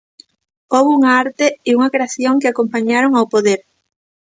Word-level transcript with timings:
Houbo 0.73 0.91
unha 0.97 1.11
arte 1.23 1.47
e 1.69 1.71
unha 1.77 1.91
creación 1.93 2.35
que 2.41 2.49
acompañaron 2.49 3.11
ao 3.15 3.29
poder. 3.33 3.59